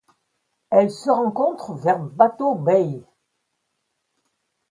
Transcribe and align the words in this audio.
Elle 0.71 0.89
se 0.89 1.11
rencontre 1.11 1.73
vers 1.75 1.99
Bateau 1.99 2.55
Bay. 2.55 3.03